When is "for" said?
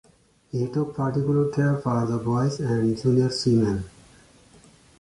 1.77-2.07